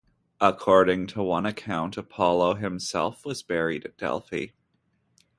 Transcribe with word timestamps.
According 0.39 1.05
to 1.13 1.21
one 1.21 1.45
account, 1.45 1.95
Apollo 1.95 2.55
himself 2.55 3.23
was 3.23 3.43
buried 3.43 3.85
at 3.85 3.97
Delphi. 3.97 4.47